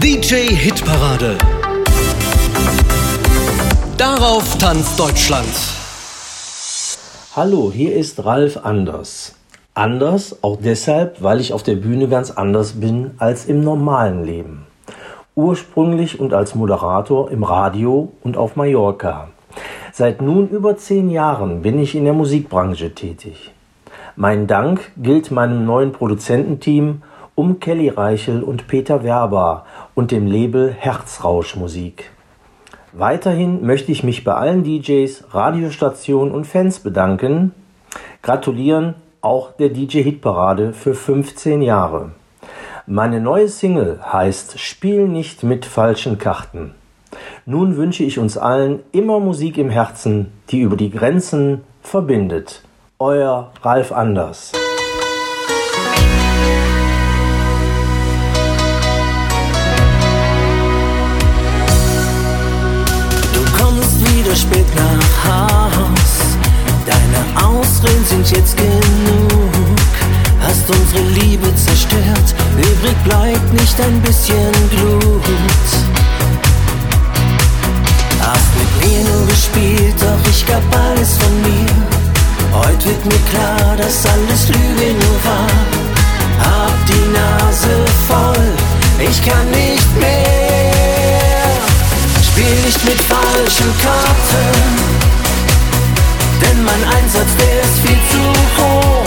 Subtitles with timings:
[0.00, 1.36] DJ Hitparade.
[3.96, 5.48] Darauf tanzt Deutschland.
[7.34, 9.34] Hallo, hier ist Ralf Anders.
[9.74, 14.66] Anders auch deshalb, weil ich auf der Bühne ganz anders bin als im normalen Leben.
[15.34, 19.28] Ursprünglich und als Moderator im Radio und auf Mallorca.
[19.92, 23.52] Seit nun über zehn Jahren bin ich in der Musikbranche tätig.
[24.16, 27.02] Mein Dank gilt meinem neuen Produzententeam
[27.38, 32.10] um Kelly Reichel und Peter Werber und dem Label Herzrausch Musik.
[32.92, 37.54] Weiterhin möchte ich mich bei allen DJs, Radiostationen und Fans bedanken.
[38.22, 42.10] Gratulieren auch der DJ Hitparade für 15 Jahre.
[42.88, 46.74] Meine neue Single heißt Spiel nicht mit falschen Karten.
[47.46, 52.62] Nun wünsche ich uns allen immer Musik im Herzen, die über die Grenzen verbindet.
[52.98, 54.50] Euer Ralf Anders.
[68.24, 69.50] Sind jetzt genug.
[70.42, 72.34] Hast unsere Liebe zerstört.
[72.56, 75.22] Übrig bleibt nicht ein bisschen Glut.
[78.20, 81.70] Hast mit mir nur gespielt, doch ich gab alles von mir.
[82.52, 85.50] Heute wird mir klar, dass alles Lüge nur war.
[86.40, 88.48] Hab die Nase voll,
[88.98, 91.52] ich kann nicht mehr.
[92.22, 94.97] Spiel nicht mit falschen Karten,
[96.42, 98.22] denn mein Einsatz, der ist viel zu
[98.62, 99.04] hoch.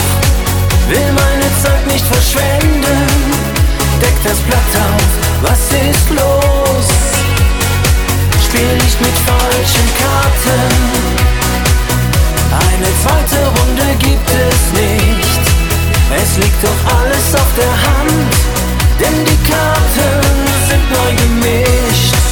[0.89, 3.07] Will meine Zeit nicht verschwenden,
[4.01, 6.87] deck das Blatt auf, was ist los?
[8.45, 11.21] Spiel nicht mit falschen Karten.
[12.51, 15.41] Eine zweite Runde gibt es nicht.
[16.13, 18.33] Es liegt doch alles auf der Hand,
[18.99, 20.21] denn die Karten
[20.67, 22.30] sind neu gemischt.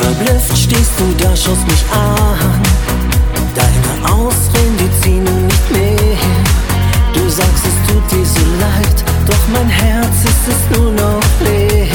[0.00, 2.62] Verblüfft stehst du da, schaust mich an.
[3.54, 6.16] Deine Ausreden, die ziehen nicht mehr.
[7.12, 11.88] Du sagst, es tut dir so leid, doch mein Herz ist es nur noch leer.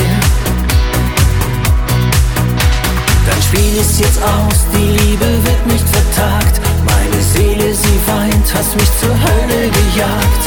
[3.25, 6.61] Dann spiel es jetzt aus, die Liebe wird nicht vertagt.
[6.85, 10.44] Meine Seele, sie weint, hast mich zur Hölle gejagt.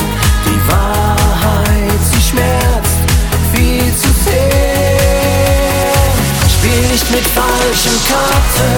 [7.38, 8.72] Falschen Karten,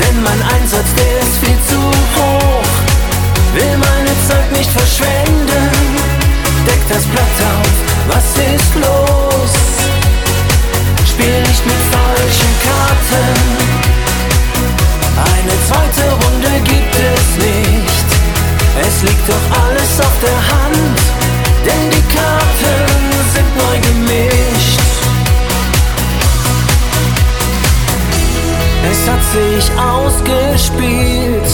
[0.00, 1.80] denn mein Einsatz, der ist viel zu
[2.16, 2.72] hoch.
[3.54, 5.70] Will meine Zeit nicht verschwenden,
[6.66, 7.74] deck das Blatt auf,
[8.12, 9.52] was ist los?
[11.10, 13.28] Spiel nicht mit falschen Karten.
[15.34, 18.08] Eine zweite Runde gibt es nicht.
[18.86, 20.98] Es liegt doch alles auf der Hand,
[21.66, 22.39] denn die Karten
[29.32, 31.50] sich ausgespielt,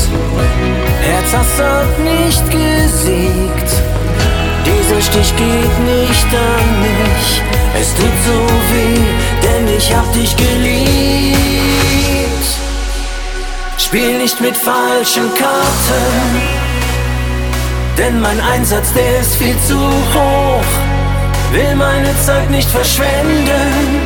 [1.02, 3.70] Herz hat nicht gesiegt.
[4.64, 7.42] Dieser Stich geht nicht an mich,
[7.80, 8.38] es tut so
[8.72, 11.36] weh denn ich hab dich geliebt.
[13.78, 16.42] Spiel nicht mit falschen Karten,
[17.98, 20.72] denn mein Einsatz, der ist viel zu hoch.
[21.52, 24.05] Will meine Zeit nicht verschwenden,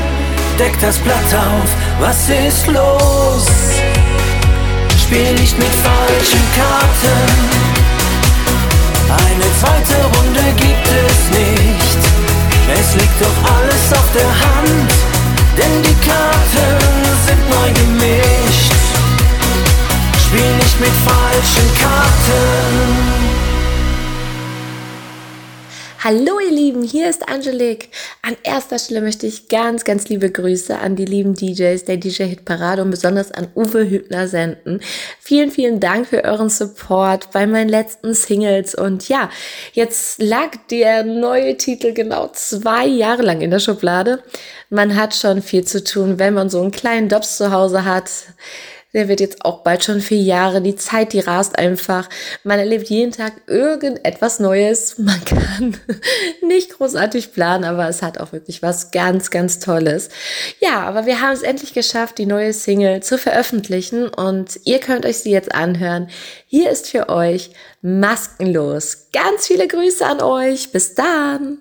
[0.60, 3.47] deck das Blatt auf, was ist los?
[5.03, 7.21] Spiel nicht mit falschen Karten,
[9.26, 12.00] eine zweite Runde gibt es nicht.
[12.78, 15.10] Es liegt doch alles auf der Hand
[15.60, 16.70] denn die Karten
[17.26, 18.72] sind neu gemischt.
[20.25, 23.20] Spiel nicht mit falschen Karten.
[26.03, 27.88] Hallo ihr Lieben, hier ist Angelique.
[28.22, 32.25] An erster Stelle möchte ich ganz, ganz liebe Grüße an die lieben DJs der DJ
[32.25, 34.81] Hit Parade und besonders an Uwe Hübner senden.
[35.19, 39.31] Vielen, vielen Dank für euren Support bei meinen letzten Singles und ja,
[39.72, 44.23] jetzt lag der neue Titel genau zwei Jahre lang in der Schublade.
[44.69, 48.11] Man hat schon viel zu tun, wenn man so einen kleinen Dops zu Hause hat
[48.92, 50.60] der wird jetzt auch bald schon vier Jahre.
[50.60, 52.08] Die Zeit, die rast einfach.
[52.42, 54.98] Man erlebt jeden Tag irgendetwas Neues.
[54.98, 55.76] Man kann
[56.42, 60.08] nicht großartig planen, aber es hat auch wirklich was ganz, ganz Tolles.
[60.58, 65.06] Ja, aber wir haben es endlich geschafft, die neue Single zu veröffentlichen und ihr könnt
[65.06, 66.08] euch sie jetzt anhören.
[66.46, 67.50] Hier ist für euch
[67.82, 69.08] Maskenlos.
[69.12, 70.72] Ganz viele Grüße an euch.
[70.72, 71.58] Bis dann.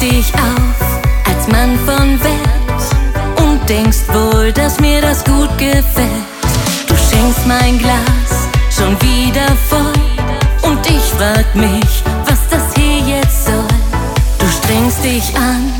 [0.00, 6.26] Dich auf als Mann von Wert und denkst wohl, dass mir das gut gefällt.
[6.86, 13.46] Du schenkst mein Glas schon wieder voll und ich frag mich, was das hier jetzt
[13.46, 13.64] soll.
[14.38, 15.72] Du strengst dich an,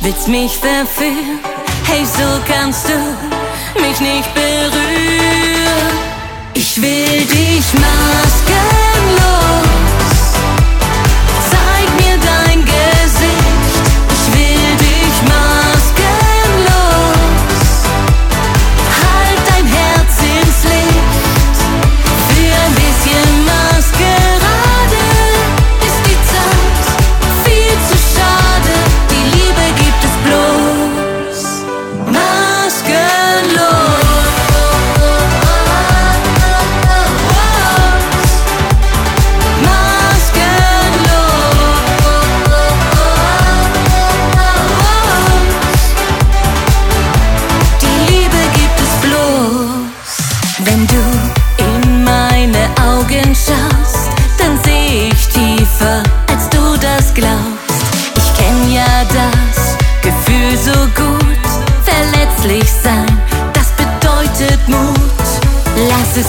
[0.00, 1.40] willst mich verführen,
[1.86, 5.98] hey, so kannst du mich nicht berühren.
[6.54, 9.33] Ich will dich maskenlos.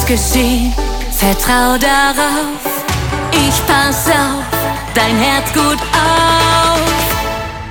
[0.05, 0.73] Geschehen.
[1.11, 2.83] Vertrau darauf,
[3.31, 4.43] ich pass auf
[4.93, 6.79] dein Herz gut auf.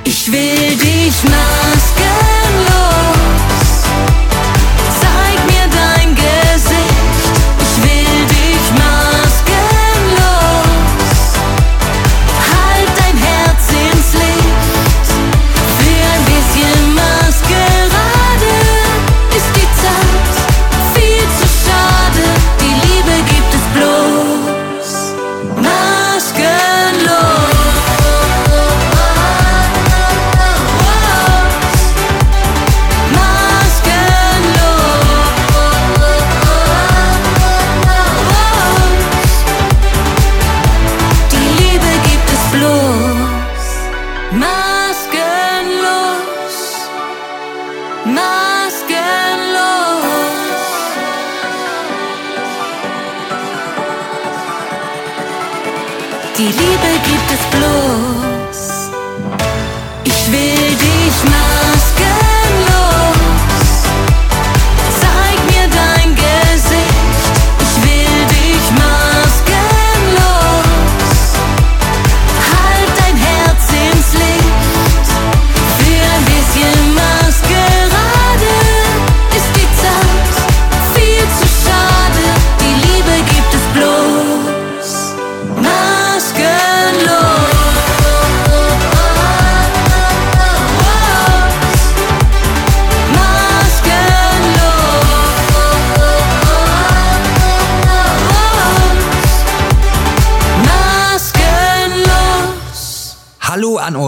[0.05, 2.94] Ich will dich maskenlos.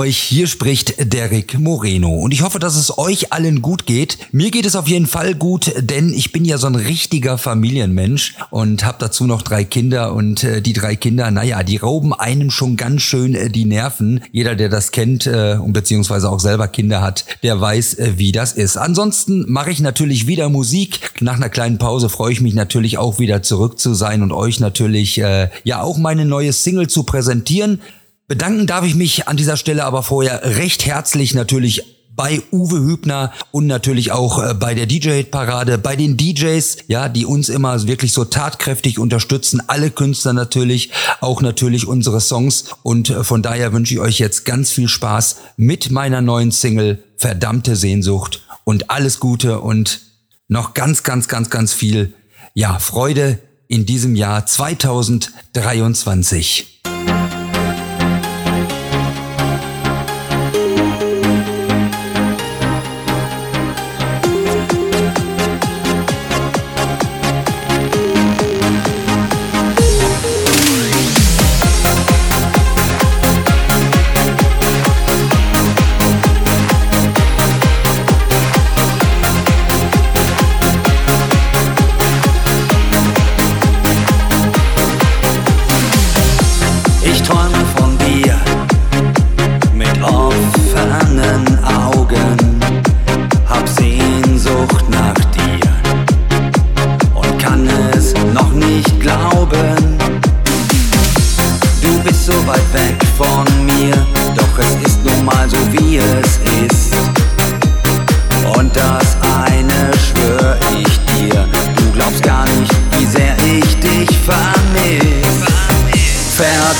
[0.06, 4.18] Euch, hier spricht Derek Moreno und ich hoffe, dass es euch allen gut geht.
[4.30, 8.36] Mir geht es auf jeden Fall gut, denn ich bin ja so ein richtiger Familienmensch
[8.50, 12.52] und habe dazu noch drei Kinder und äh, die drei Kinder, naja, die rauben einem
[12.52, 14.20] schon ganz schön äh, die Nerven.
[14.30, 18.30] Jeder, der das kennt äh, und beziehungsweise auch selber Kinder hat, der weiß, äh, wie
[18.30, 18.76] das ist.
[18.76, 21.00] Ansonsten mache ich natürlich wieder Musik.
[21.20, 24.60] Nach einer kleinen Pause freue ich mich natürlich auch wieder zurück zu sein und euch
[24.60, 27.80] natürlich äh, ja auch meine neue Single zu präsentieren.
[28.28, 31.84] Bedanken darf ich mich an dieser Stelle aber vorher recht herzlich natürlich
[32.16, 37.24] bei Uwe Hübner und natürlich auch äh, bei der DJ-Parade, bei den DJs, ja, die
[37.24, 40.90] uns immer wirklich so tatkräftig unterstützen, alle Künstler natürlich,
[41.20, 42.70] auch natürlich unsere Songs.
[42.82, 47.04] Und äh, von daher wünsche ich euch jetzt ganz viel Spaß mit meiner neuen Single
[47.18, 48.42] Verdammte Sehnsucht.
[48.64, 50.00] Und alles Gute und
[50.48, 52.14] noch ganz, ganz, ganz, ganz viel,
[52.54, 56.75] ja, Freude in diesem Jahr 2023.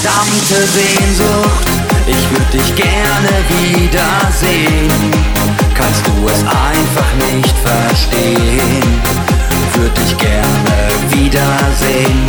[0.06, 1.66] Verdammte Sehnsucht,
[2.06, 4.88] ich würd dich gerne wiedersehen.
[5.74, 9.02] Kannst du es einfach nicht verstehen?
[9.74, 12.24] Würd dich gerne wiedersehen,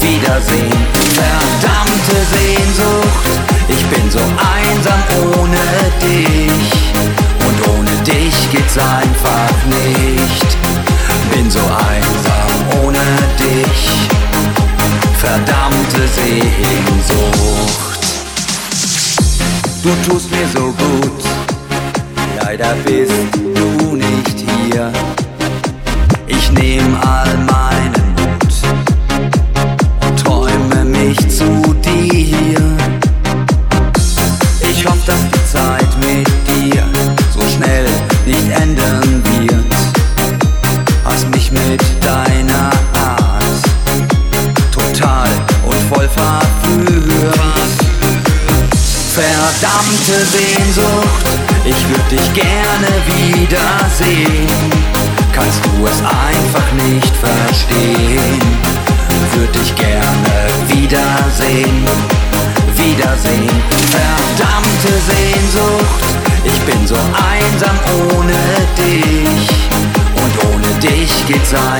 [0.00, 0.86] wiedersehen.
[1.12, 3.28] Verdammte Sehnsucht,
[3.68, 4.20] ich bin so
[4.56, 5.02] einsam
[5.38, 5.60] ohne
[6.00, 6.72] dich.
[7.46, 10.56] Und ohne dich geht's einfach nicht.
[11.34, 13.04] Bin so einsam ohne
[13.38, 14.08] dich.
[15.20, 16.38] Verdammte Sehnsucht.
[19.82, 21.24] Du tust mir so gut.
[22.40, 24.92] Leider bist du nicht hier.
[26.28, 27.67] Ich nehm all meinen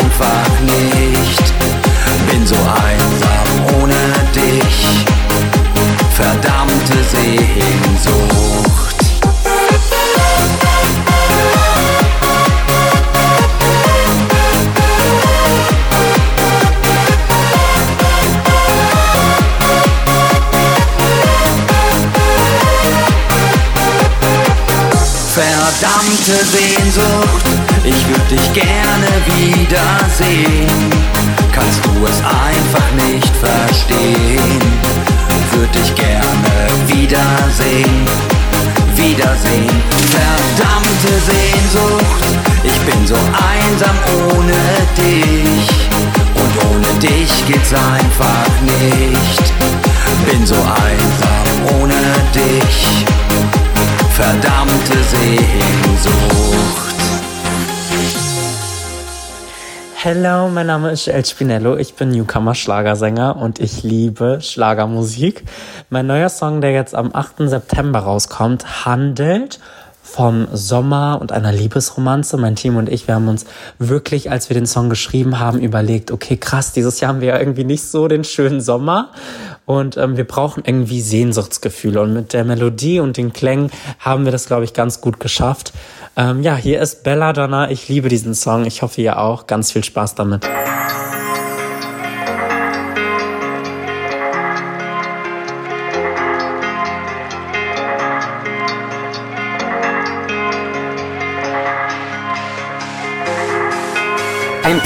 [0.09, 1.53] einfach nicht.
[2.31, 3.95] Bin so einsam ohne
[4.35, 5.05] dich.
[6.15, 8.39] Verdammte Sehnsucht.
[25.35, 27.47] Verdammte Sehnsucht,
[28.31, 30.67] dich gerne wiedersehen.
[31.53, 34.61] Kannst du es einfach nicht verstehen?
[35.53, 38.05] Würd dich gerne wiedersehen,
[38.95, 39.83] wiedersehen.
[40.11, 42.23] Verdammte Sehnsucht,
[42.65, 43.97] ich bin so einsam
[44.31, 44.59] ohne
[44.97, 45.69] dich.
[46.35, 49.53] Und ohne dich geht's einfach nicht.
[50.27, 52.03] Bin so einsam ohne
[52.35, 53.05] dich
[54.19, 55.88] verdammte Sehnsucht.
[60.11, 61.77] Hello, mein Name ist El Spinello.
[61.77, 65.45] Ich bin Newcomer Schlagersänger und ich liebe Schlagermusik.
[65.91, 67.47] Mein neuer Song, der jetzt am 8.
[67.47, 69.61] September rauskommt, handelt
[70.11, 72.37] vom Sommer und einer Liebesromanze.
[72.39, 73.45] Mein Team und ich, wir haben uns
[73.79, 77.39] wirklich, als wir den Song geschrieben haben, überlegt, okay, krass, dieses Jahr haben wir ja
[77.39, 79.13] irgendwie nicht so den schönen Sommer
[79.67, 82.01] und ähm, wir brauchen irgendwie Sehnsuchtsgefühle.
[82.01, 85.73] Und mit der Melodie und den Klängen haben wir das, glaube ich, ganz gut geschafft.
[86.17, 87.71] Ähm, ja, hier ist Belladonna.
[87.71, 88.65] Ich liebe diesen Song.
[88.65, 89.47] Ich hoffe, ihr auch.
[89.47, 90.49] Ganz viel Spaß damit.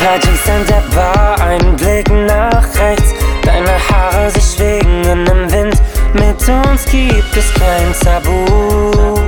[0.02, 3.14] Jeans an der Bar, ein Blick nach rechts.
[3.44, 5.80] Deine Haare, sie schwingen im Wind.
[6.12, 9.20] Mit uns gibt es kein Tabu.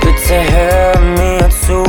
[0.00, 1.84] Bitte hör mir zu.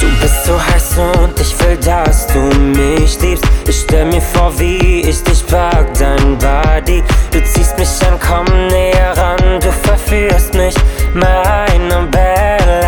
[0.00, 3.44] Du bist so heiß und ich will, dass du mich liebst.
[3.68, 7.04] Ich stell mir vor, wie ich dich pack, dein Body.
[7.30, 9.60] Du ziehst mich an, komm näher ran.
[9.60, 10.74] Du verführst mich,
[11.12, 12.06] meine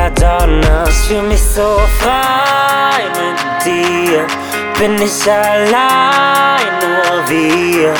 [0.08, 0.84] Belladonna.
[0.88, 4.26] Ich fühl mich so frei mit dir.
[4.78, 7.94] Bin ich allein, nur wir.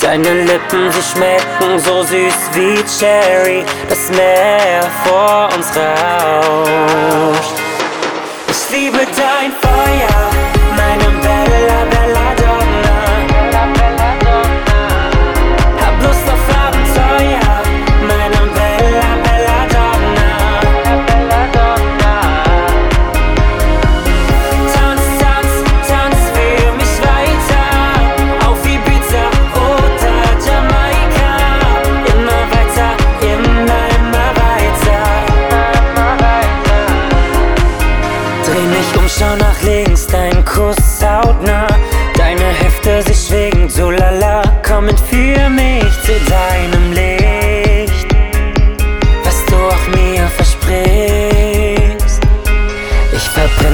[0.00, 3.64] Deine Lippen, sie schmecken so süß wie Cherry.
[3.88, 7.58] Das Meer vor uns rauscht.
[8.48, 9.71] Ich liebe dein Feuer,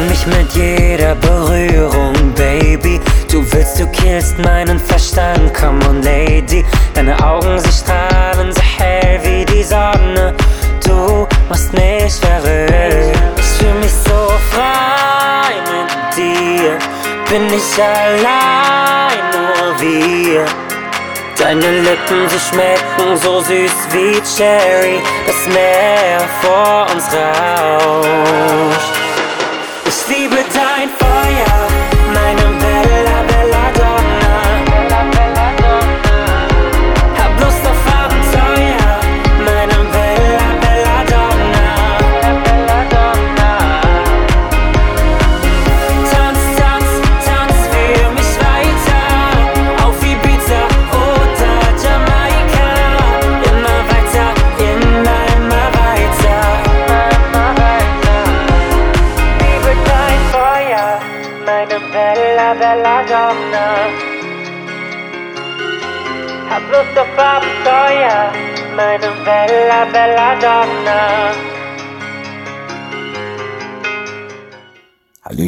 [0.08, 3.00] mich mit jeder Berührung, Baby.
[3.30, 6.64] Du willst, du killst meinen Verstand, come on, Lady.
[6.94, 10.34] Deine Augen, sie strahlen so hell wie die Sonne.
[10.84, 13.18] Du machst mich verrückt.
[13.36, 16.78] Ich fühl mich so frei mit dir.
[17.28, 20.44] Bin ich allein, nur wir.
[21.38, 25.00] Deine Lippen, sie schmecken so süß wie Cherry.
[25.26, 28.97] Das Meer vor uns rauscht.
[30.10, 31.67] Ich liebe dein Feuer,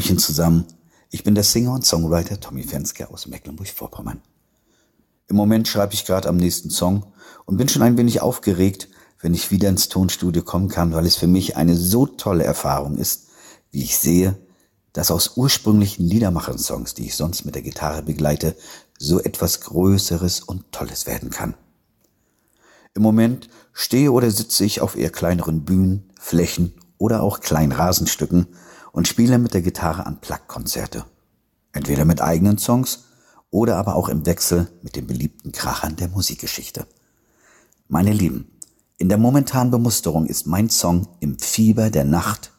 [0.00, 0.64] Hallöchen zusammen,
[1.10, 4.22] ich bin der Singer und Songwriter Tommy Fenske aus Mecklenburg-Vorpommern.
[5.28, 7.12] Im Moment schreibe ich gerade am nächsten Song
[7.44, 8.88] und bin schon ein wenig aufgeregt,
[9.20, 12.96] wenn ich wieder ins Tonstudio kommen kann, weil es für mich eine so tolle Erfahrung
[12.96, 13.26] ist,
[13.72, 14.38] wie ich sehe,
[14.94, 18.56] dass aus ursprünglichen Liedermacher-Songs, die ich sonst mit der Gitarre begleite,
[18.98, 21.52] so etwas Größeres und Tolles werden kann.
[22.94, 28.46] Im Moment stehe oder sitze ich auf eher kleineren Bühnen, Flächen oder auch kleinen Rasenstücken
[28.92, 31.04] und spiele mit der Gitarre an Plug-Konzerte.
[31.72, 33.04] Entweder mit eigenen Songs
[33.50, 36.86] oder aber auch im Wechsel mit den beliebten Krachern der Musikgeschichte.
[37.88, 38.50] Meine Lieben,
[38.98, 42.52] in der momentanen Bemusterung ist mein Song Im Fieber der Nacht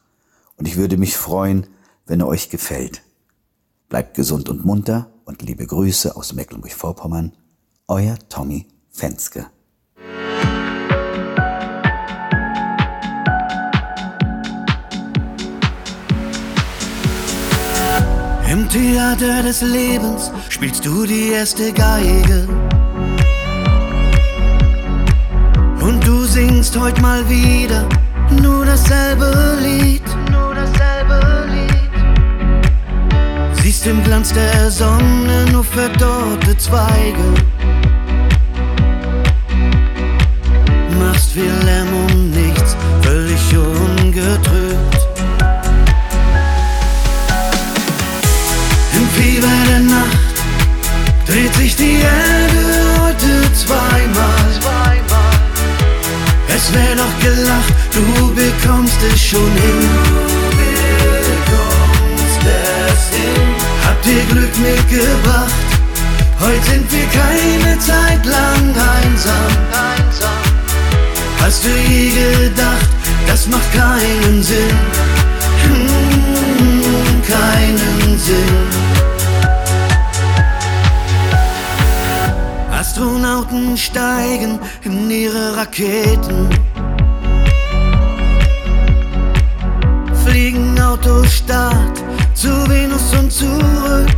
[0.56, 1.66] und ich würde mich freuen,
[2.06, 3.02] wenn er euch gefällt.
[3.88, 7.36] Bleibt gesund und munter und liebe Grüße aus Mecklenburg-Vorpommern,
[7.86, 9.46] euer Tommy Fenske.
[18.72, 22.48] Theater des Lebens spielst du die erste Geige.
[25.78, 27.86] Und du singst heute mal wieder
[28.40, 30.02] nur dasselbe Lied.
[30.30, 31.92] Nur dasselbe Lied.
[33.62, 37.28] Siehst im Glanz der Sonne nur verdorrte Zweige.
[40.98, 44.71] Machst viel Lärm um nichts, völlig ungetrübt.
[51.62, 52.64] Sich die Erde
[53.00, 54.42] heute zweimal.
[56.54, 59.88] Es wär doch gelacht, du bekommst es schon hin.
[60.50, 60.66] Du
[61.38, 63.46] bekommst es hin.
[63.86, 65.68] Hab dir Glück mitgebracht,
[66.40, 68.64] heute sind wir keine Zeit lang
[68.98, 69.52] einsam.
[71.40, 72.90] Hast du je gedacht,
[73.26, 74.76] das macht keinen Sinn?
[75.64, 78.91] Hm, keinen Sinn.
[83.02, 86.48] Astronauten steigen in ihre Raketen.
[90.24, 92.00] Fliegen Autostart
[92.32, 94.08] zu Venus und zurück.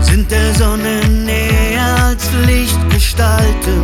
[0.00, 3.82] Sind der Sonne näher als Lichtgestalten.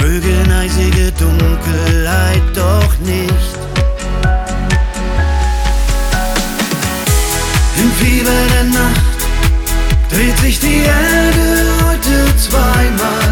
[0.00, 3.37] Mögen eisige Dunkelheit doch nicht.
[10.48, 11.46] Sich die Erde
[11.84, 13.28] heute zweimal.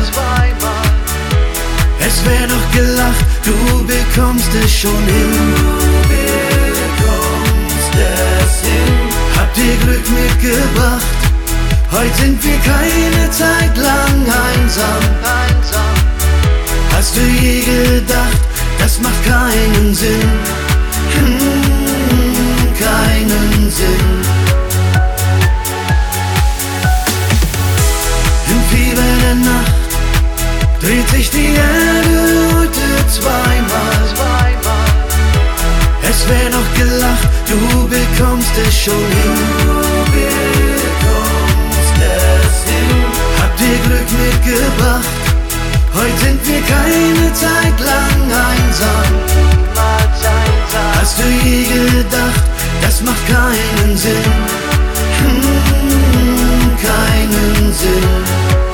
[2.07, 5.33] Es wär doch gelacht, du bekommst es schon hin.
[5.57, 5.76] Du
[6.14, 7.92] bekommst
[8.68, 8.96] hin.
[9.37, 11.07] Hab dir Glück mitgebracht,
[11.90, 14.16] heute sind wir keine Zeit lang
[14.52, 15.02] einsam.
[16.92, 18.40] Hast du je gedacht,
[18.79, 20.29] das macht keinen Sinn?
[21.14, 24.45] Hm, keinen Sinn.
[29.27, 29.73] Der Nacht
[30.81, 32.17] dreht sich die Erde
[32.55, 33.97] heute zweimal.
[36.09, 39.37] Es wär doch gelacht, du bekommst es schon hin.
[39.65, 39.79] Du
[40.17, 42.91] bekommst es hin.
[43.41, 45.15] Hab dir Glück mitgebracht,
[45.95, 49.11] heute sind wir keine Zeit lang einsam.
[50.99, 52.45] Hast du je gedacht,
[52.83, 54.33] das macht keinen Sinn?
[55.19, 58.65] Hm, keinen Sinn.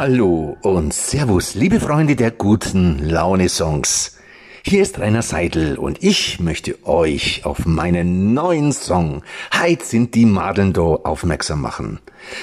[0.00, 4.16] Hallo und Servus, liebe Freunde der guten Laune-Songs.
[4.62, 10.24] Hier ist Rainer Seidel und ich möchte euch auf meinen neuen Song Heit sind die
[10.24, 11.98] Madeln do aufmerksam machen.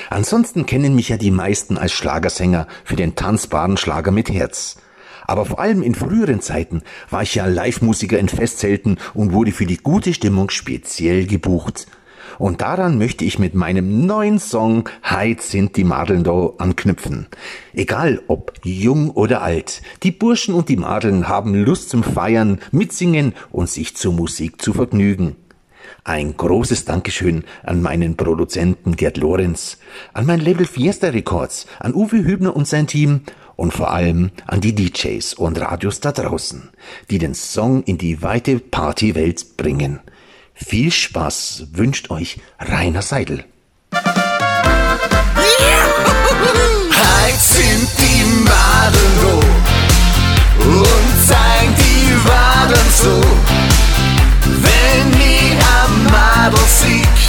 [0.09, 4.75] Ansonsten kennen mich ja die meisten als Schlagersänger für den tanzbaren Schlager mit Herz.
[5.25, 9.65] Aber vor allem in früheren Zeiten war ich ja Live-Musiker in Festzelten und wurde für
[9.65, 11.87] die gute Stimmung speziell gebucht.
[12.37, 17.27] Und daran möchte ich mit meinem neuen Song Heit sind die Madeln do anknüpfen.
[17.73, 23.33] Egal ob jung oder alt, die Burschen und die Madeln haben Lust zum Feiern, mitsingen
[23.51, 25.35] und sich zur Musik zu vergnügen.
[26.03, 29.77] Ein großes Dankeschön an meinen Produzenten Gerd Lorenz,
[30.13, 33.21] an mein Label Fiesta Records, an Uwe Hübner und sein Team
[33.55, 36.69] und vor allem an die DJs und Radios da draußen,
[37.09, 39.99] die den Song in die weite Partywelt bringen.
[40.55, 43.43] Viel Spaß wünscht euch Rainer Seidel.
[43.91, 44.03] Heit
[47.39, 49.43] sind die Madeln do
[50.65, 53.21] und zeigen die Waden so.
[54.45, 57.24] Wenn ich am Madel sieg,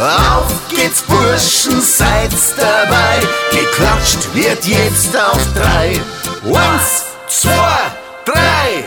[0.00, 3.20] Auf geht's, Burschen, seid's dabei.
[3.50, 6.00] Geklatscht wird jetzt auf drei.
[6.42, 7.92] Once, zwei,
[8.24, 8.86] drei.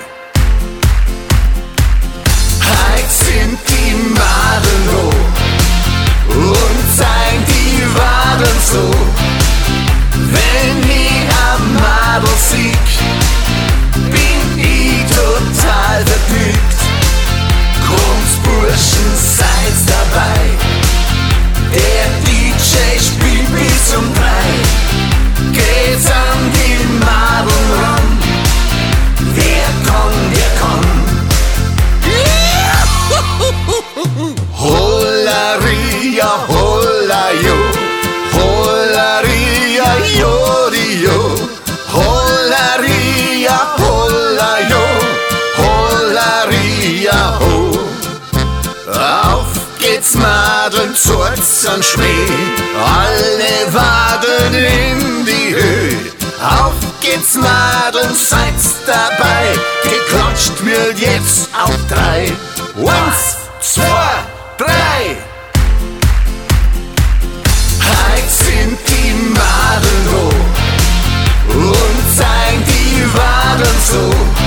[51.66, 52.04] Und Schnee,
[52.78, 56.12] alle Waden in die Höhe.
[56.42, 62.34] Auf geht's Madeln, seid's dabei, geklatscht wird jetzt auf drei.
[62.76, 64.26] Once, zwei,
[64.58, 65.16] drei.
[67.80, 74.43] Heit sind die Madeln do und zeigen die Waden so.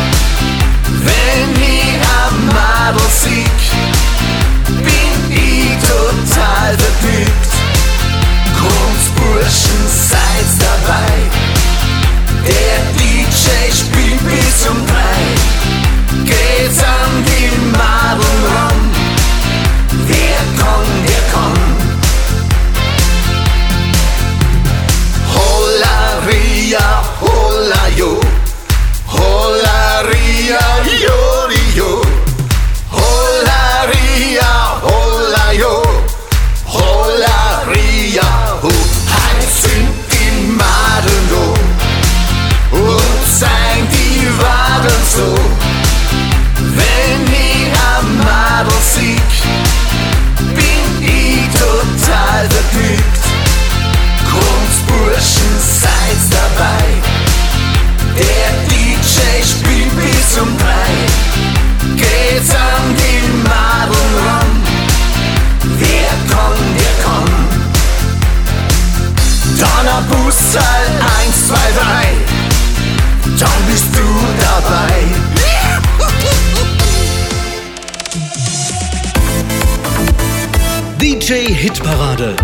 [81.76, 82.34] Hitparade.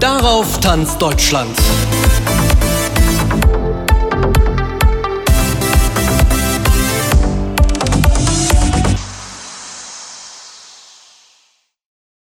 [0.00, 1.54] Darauf tanzt Deutschland.